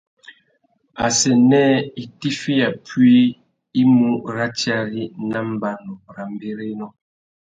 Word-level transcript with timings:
Assênē 1.05 1.63
itifiya 2.03 2.67
puï 2.85 3.15
i 3.81 3.83
mú 3.95 4.09
ratiari 4.35 5.03
nà 5.29 5.39
mbanu 5.51 5.93
râ 6.15 6.23
mbérénô. 6.33 6.87